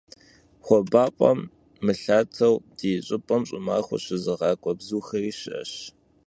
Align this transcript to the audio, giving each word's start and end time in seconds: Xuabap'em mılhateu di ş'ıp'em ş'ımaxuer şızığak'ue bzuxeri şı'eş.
Xuabap'em 0.65 1.39
mılhateu 1.85 2.53
di 2.77 2.91
ş'ıp'em 3.07 3.41
ş'ımaxuer 3.47 4.01
şızığak'ue 4.05 4.73
bzuxeri 4.79 5.31
şı'eş. 5.39 5.71